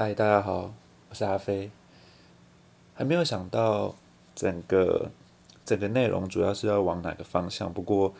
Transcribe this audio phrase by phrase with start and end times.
[0.00, 0.72] 嗨，大家好，
[1.10, 1.70] 我是阿飞。
[2.94, 3.94] 还没有想到
[4.34, 5.10] 整个
[5.66, 8.14] 整个内容主要是要往哪个方向，不过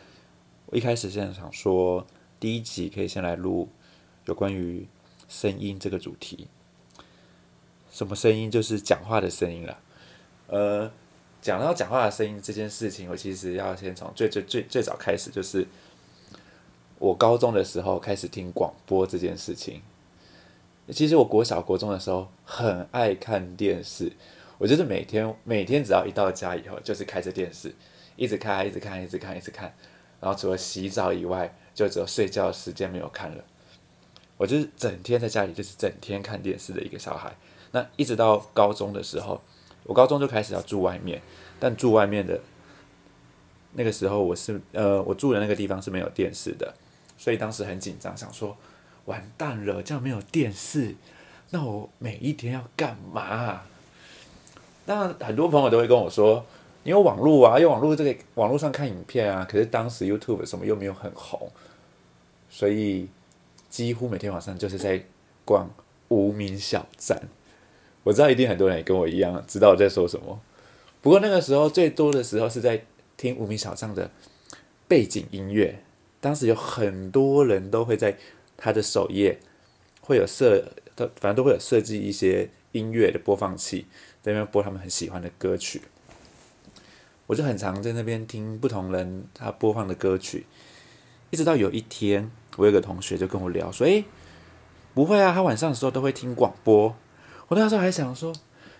[0.67, 2.05] 我一开始现在想说，
[2.39, 3.67] 第一集可以先来录
[4.25, 4.87] 有关于
[5.27, 6.47] 声音这个主题。
[7.89, 8.51] 什么声音？
[8.51, 9.79] 就是讲话的声音啦。
[10.49, 10.91] 呃，
[11.41, 15.67] 讲到讲话的声音这件事情，我其实要先从最最最最早开始，就是
[16.99, 19.81] 我高中的时候开始听广播这件事情。
[20.89, 24.11] 其实我国小国中的时候很爱看电视，
[24.57, 27.73] 我就是每天每天只要一到家以后，就是开着电视，
[28.15, 29.73] 一直看，一直看，一直看，一直看。
[30.19, 33.43] 然后除了洗澡以外，就只有睡觉时间没有看了。
[34.37, 37.35] 我就是整天在家里，就是整天看电视的一个小孩。
[37.71, 39.39] 那一直到高中的时候，
[39.83, 41.21] 我高中就开始要住外面，
[41.59, 42.39] 但住外面的
[43.73, 46.73] 那个时候，我是呃，我住的那个地方是没有电视的，
[47.17, 48.57] 所以当时很紧张，想说
[49.05, 50.95] 完蛋了，这样没有电视，
[51.49, 53.61] 那我每一天要干嘛？
[54.85, 56.45] 那很多朋友都会跟我说，
[56.83, 61.51] 你有网络啊，用网络这个网络上看影片啊，可是当时 YouTube 什么又没有很红，
[62.49, 63.07] 所以
[63.69, 65.03] 几乎每天晚上就是在
[65.45, 65.69] 逛
[66.09, 67.21] 无名小站。
[68.03, 70.39] 我知道一定很多人也跟我一样知道我在说什么，
[71.01, 72.83] 不过那个时候最多的时候是在
[73.15, 74.09] 听无名小站的
[74.87, 75.83] 背景音乐。
[76.19, 78.17] 当时有很多人都会在
[78.63, 79.39] 他的首页
[80.01, 80.63] 会有设，
[80.95, 83.87] 都反正都会有设计一些音乐的播放器，
[84.21, 85.81] 在那边播他们很喜欢的歌曲。
[87.25, 90.45] 我就很常在那边听不同人他播放的歌曲，
[91.31, 94.05] 一直到有一天，我有个同学就跟我聊说：“诶，
[94.93, 96.95] 不会啊，他晚上的时候都会听广播。”
[97.49, 98.31] 我那时候还想说：“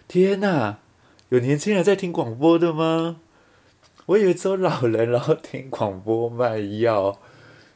[0.08, 0.80] 天哪，
[1.30, 3.22] 有年轻人在听广播的吗？”
[4.08, 7.20] 我以为只有老人然后听广播卖药，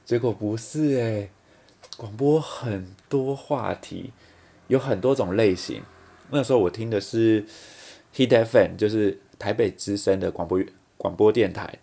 [0.03, 1.29] 结果不是诶，
[1.97, 4.11] 广播很多话题，
[4.67, 5.81] 有很多种类型。
[6.31, 7.45] 那时候我听的是
[8.15, 10.61] Hit FM，就是台北之声的广播
[10.97, 11.79] 广播电台，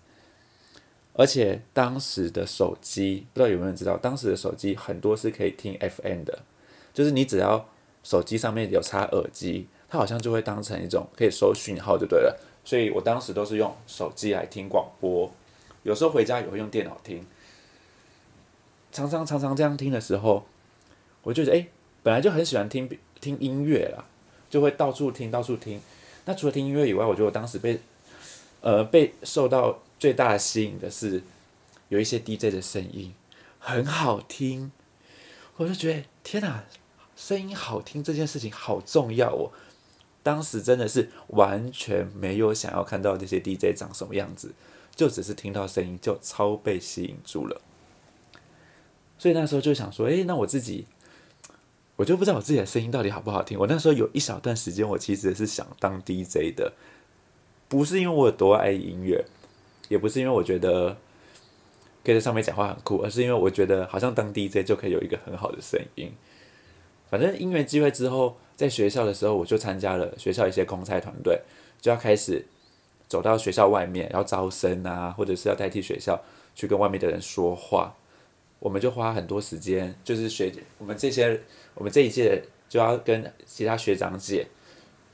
[1.15, 6.41] 而且当时的手机不知道有没有人知道，当时的手机很多是可以听 FM 的，
[6.93, 7.69] 就是你只要。
[8.05, 12.37] 手机上面有插耳机，它好像就会当成一种可以收讯号就对了。
[12.65, 15.31] 所以我当时都是用手机来听广播，
[15.85, 17.25] 有时候回家也会用电脑听。
[18.93, 20.45] 常常常常这样听的时候，
[21.23, 21.67] 我就觉得哎，
[22.03, 22.89] 本来就很喜欢听
[23.21, 24.05] 听音乐啦，
[24.51, 25.81] 就会到处听到处听。
[26.27, 27.81] 那除了听音乐以外，我觉得我当时被
[28.61, 31.23] 呃被受到最大的吸引的是
[31.89, 33.13] 有一些 DJ 的声音
[33.59, 34.71] 很好听，
[35.57, 36.65] 我就觉得天哪！
[37.15, 39.53] 声音好听这件事情好重要哦，
[40.23, 44.53] 当时真的是完全没有想要看到这些 DJ 长什么样子，
[44.97, 47.61] 就只是听到声音就超被吸引住了。
[49.23, 50.85] 所以那时候就想说，诶，那我自己，
[51.95, 53.57] 我就不知道我自己的声音到底好不好听。
[53.57, 56.73] 我那时候有一小段时间，我其实是想当 DJ 的，
[57.69, 59.25] 不是因为我有多爱音乐，
[59.89, 60.97] 也不是因为我觉得
[62.05, 66.11] 可以在上面讲话很酷，而是因为我觉得好像当 DJ 就可以有一个很好的声音。
[67.09, 71.41] 反正音乐机会之后，在学校的时候，我就参加了学校一些公差团队，
[71.81, 72.45] 就要开始
[73.07, 76.21] 走到学校外面，要招生啊，或者是要代替学校
[76.57, 77.95] 去跟外面的人说话。
[78.63, 81.43] 我们就花很多时间，就是学我们这些
[81.75, 84.47] 我们这一届就要跟其他学长姐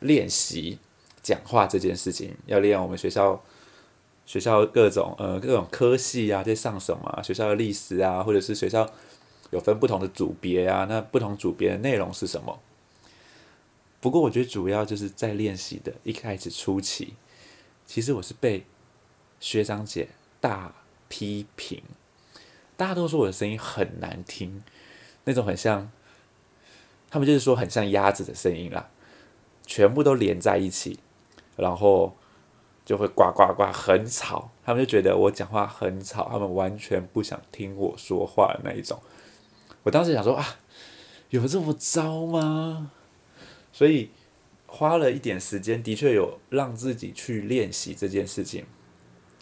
[0.00, 0.78] 练习
[1.22, 3.42] 讲话这件事情，要练我们学校
[4.26, 8.88] 学校各种呃各种科系啊，在上什么学校的历史啊，或者是学校。
[9.50, 12.60] 有分不同的组别啊，那不同组别的内容是什么？
[13.98, 17.14] 不过我觉得主要就是在练习的一开始初期，
[17.86, 18.66] 其实我是被
[19.40, 20.74] 学长姐大
[21.08, 21.82] 批评，
[22.78, 24.62] 大家都说我的声音很难听，
[25.24, 25.90] 那种很像，
[27.10, 28.88] 他们就是说很像鸭子的声音啦，
[29.66, 31.00] 全部都连在一起，
[31.56, 32.16] 然后
[32.84, 39.02] 就会呱呱呱很吵，他们就觉得我讲话很吵，他们完全不想听我说话的那一种。
[39.82, 40.46] 我当时想说啊，
[41.30, 42.92] 有这么糟吗？
[43.72, 44.10] 所以
[44.66, 48.66] 花了一点时间，的确有让自己去练习这件事情。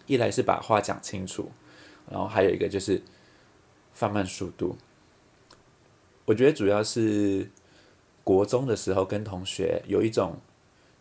[0.06, 1.52] 一来是把话讲清楚，
[2.10, 3.02] 然后还有一个就是
[3.96, 4.76] 放慢速度。
[6.26, 7.50] 我觉得主要是
[8.22, 10.38] 国中的时候跟同学有一种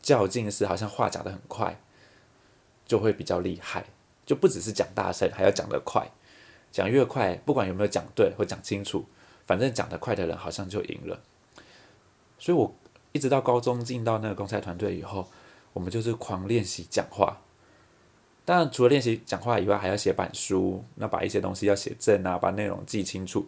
[0.01, 1.79] 较劲，是好像话讲的很快，
[2.87, 3.85] 就会比较厉害，
[4.25, 6.09] 就不只是讲大声，还要讲得快，
[6.71, 9.05] 讲越快，不管有没有讲对或讲清楚。
[9.45, 11.21] 反正讲得快的人好像就赢了，
[12.39, 12.73] 所以我
[13.11, 15.27] 一直到高中进到那个公赛团队以后，
[15.73, 17.41] 我们就是狂练习讲话。
[18.45, 23.47] 当然，除了练习讲话以外，还要写板书，那把一些东西要写正啊，把内容记清楚。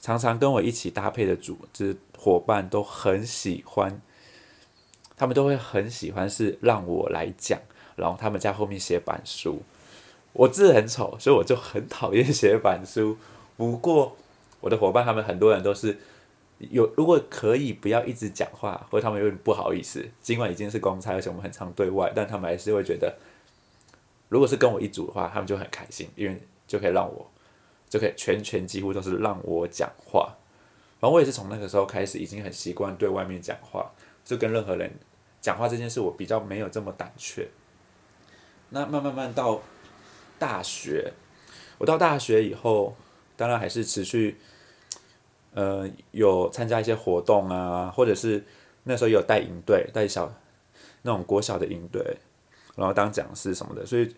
[0.00, 4.02] 常常跟我一起搭配的组，就是伙伴都很喜欢，
[5.16, 7.60] 他们都会很喜欢是让我来讲，
[7.94, 9.62] 然后他们在后面写板书。
[10.32, 13.16] 我字很丑，所以我就很讨厌写板书。
[13.56, 14.16] 不过
[14.60, 15.96] 我的伙伴他们很多人都是
[16.58, 23.14] 有，如果可以不要一直讲话，或者他们有点不好意思，尽管已经是公差，而且我们很常对外，但他们还是会觉得，
[24.32, 27.30] 如果是跟我一组的话，他们就很开心，因为就可以让我
[27.88, 30.34] 就可以全权几乎都是让我讲话。
[30.98, 33.90] 然后我也是从那个时候开始，已经很习惯对外面讲话，
[34.24, 34.90] 就跟任何人
[35.40, 37.48] 讲话这件事，我比较没有这么胆怯。
[38.70, 39.60] 那慢慢慢到。
[40.38, 41.12] 大学，
[41.78, 42.96] 我到大学以后，
[43.36, 44.36] 当然还是持续，
[45.54, 48.44] 呃，有参加一些活动啊，或者是
[48.82, 50.34] 那时候有带营队，带小
[51.02, 52.16] 那种国小的营队，
[52.74, 54.14] 然后当讲师什么的，所以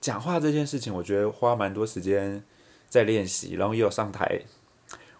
[0.00, 2.42] 讲话这件事情，我觉得花蛮多时间
[2.88, 4.42] 在练习，然后也有上台，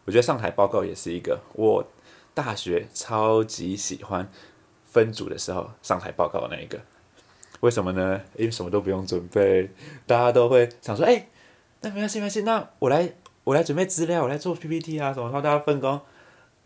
[0.04, 1.84] 我觉得上台报告也是一个，我
[2.34, 4.28] 大学超级喜欢
[4.84, 6.80] 分组的时候上台报告那一个。
[7.60, 8.20] 为什么呢？
[8.36, 9.70] 因为什么都不用准备，
[10.04, 11.28] 大家都会想说：“哎，
[11.80, 13.12] 那没关系，没关系，那我来，
[13.44, 15.26] 我来准备资料，我来做 PPT 啊，什么？
[15.26, 16.00] 然后大家分工。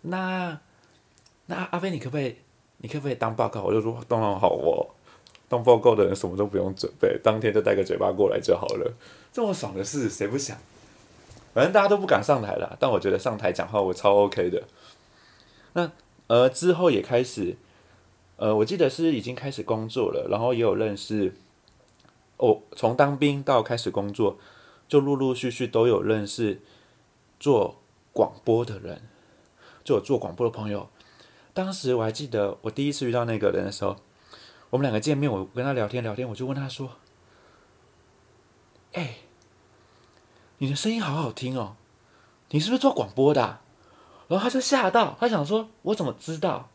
[0.00, 0.58] 那
[1.44, 2.36] 那阿飞，你可不可以，
[2.78, 3.62] 你可不可以当报告？
[3.62, 4.88] 我就说当然好哦，
[5.48, 8.93] 当报告的人什么都不用准备，当天就带个嘴巴过来就好了。
[9.32, 10.56] 这么爽的事，谁不想？
[11.54, 14.62] 反正大家都不敢上台了，但我觉得上台讲话我超 OK 的。
[15.72, 15.90] 那
[16.26, 17.56] 呃之后也开始。
[18.38, 21.32] 呃，我记得是已经开始工作了，然后也有认识，
[22.37, 24.37] 哦，从当兵到开始工作，
[24.87, 26.60] 就陆陆续续都有认识
[27.40, 27.76] 做
[28.12, 29.00] 广播的人，
[29.82, 30.90] 就有做广播的朋友。
[31.54, 33.96] 当时我还记得我第一次遇到那个人的时候，
[34.76, 36.96] 我们两个见面，我跟他聊天聊天，我就问他说
[38.93, 39.17] ：“哎，
[40.58, 41.76] 你的声音好好听哦，
[42.50, 43.61] 你是不是做广播的？”
[44.28, 46.69] 然后他就吓到，他想说：“我怎么知道？”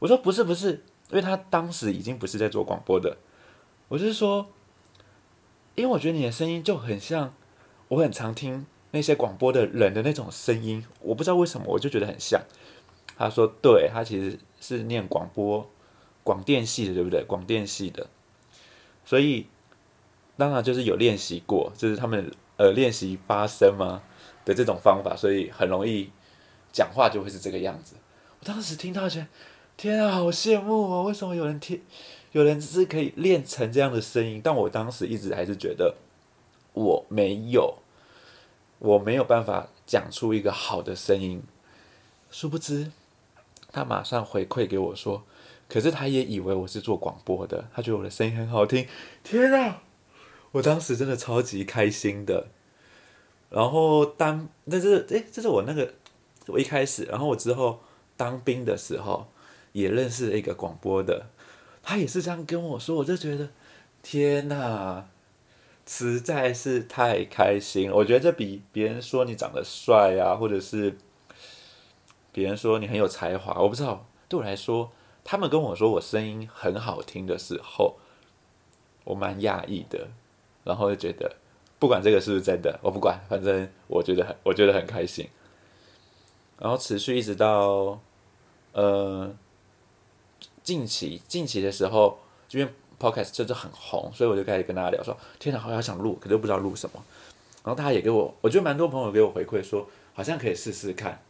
[0.00, 3.18] 我说：“不是，不是。”因为他当时已经不是在做广播的，
[3.88, 4.46] 我就是说，
[5.74, 7.34] 因为我觉得你的声音就很像
[7.88, 12.40] 我很常听那些广播的人的那种声音，我不知道为什么，我就觉得很像。
[13.18, 15.70] 他说：“对，他其实是念广播
[16.24, 17.22] 广电系的，对不对？
[17.22, 18.08] 广电系的，
[19.04, 19.46] 所以
[20.36, 24.02] 当然就是有练习过，就是他们呃练习发声嘛
[24.44, 26.10] 的这种方法，所以很容易
[26.72, 27.94] 讲话就会是这个样子。
[28.40, 29.26] 我当时听到觉得。
[29.76, 31.02] 天啊，好羡慕哦！
[31.02, 31.82] 为什么有人听，
[32.30, 34.40] 有人只是可以练成这样的声音？
[34.40, 35.96] 但我当时一直还是觉得
[36.74, 37.78] 我没有，
[38.78, 41.42] 我没有办法讲出一个好的声音。
[42.30, 42.92] 殊不知，
[43.72, 45.24] 他马上回馈给我说，
[45.68, 48.86] 可是他也以为我是做广播的，他觉得我的声音很好听。
[49.22, 49.82] 天啊，
[50.52, 52.48] 我当时真的超级开心的。
[53.50, 55.94] 然后当，那是诶，这是我那个
[56.46, 57.80] 我一开始，然后我之后
[58.16, 59.28] 当兵的时候。
[59.74, 61.26] 也认识了一个广播的，
[61.82, 63.48] 他也是这样跟我说，我就觉得
[64.04, 65.08] 天哪，
[65.84, 67.96] 实在是太开心了。
[67.96, 70.96] 我觉得这比别人说你长得帅啊，或者是
[72.30, 74.06] 别人说你很有才华，我不知道。
[74.28, 74.92] 对我来说，
[75.24, 77.96] 他们跟我说我声音很好听的时候，
[79.04, 80.08] 我蛮讶异的。
[80.62, 81.36] 然后就觉得，
[81.78, 85.28] 不管这个是不是真的，我不管，反正我觉得很，我觉得很开心。
[86.58, 87.98] 然后持续一直到，
[88.72, 89.34] 呃。
[90.62, 92.18] 近期近期的时候，
[92.50, 97.04] 因为 podcast 真的很红，所以我就开始跟大家聊说：“天哪，好想录，可是不知道录什么。”
[97.62, 101.20] 然后大家也给我，我觉得蛮多朋友给我回馈说，好像可以试试看。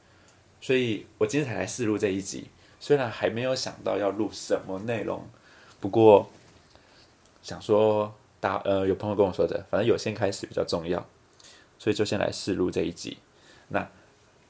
[0.60, 2.46] 所以我今天才来试录这一集，
[2.84, 5.26] 虽然还没有想到要录什么内容，
[5.80, 6.28] 不过
[7.42, 11.06] 想说大呃有朋友跟我说的，反正有先开始比较重要，
[11.78, 13.16] 所以就先来试录这一集。
[13.68, 13.88] 那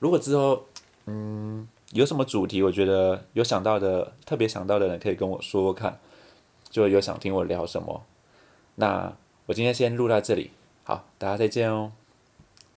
[0.00, 0.64] 如果之后
[1.06, 1.68] 嗯。
[1.92, 2.60] 有什么主题？
[2.60, 6.00] 我觉得有想到的，特别想到的人可以跟我说说看，
[6.68, 8.02] 就有想听我聊什么。
[8.74, 9.12] 那
[9.46, 10.50] 我今天先录到这里，
[10.82, 11.92] 好，大家再见哦。